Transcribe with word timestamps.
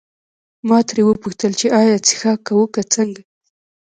ما 0.67 0.79
ترې 0.87 1.01
وپوښتل 1.05 1.51
چې 1.59 1.67
ایا 1.79 1.95
څښاک 2.07 2.39
کوو 2.47 2.71
که 2.73 2.81
څنګه. 2.93 3.21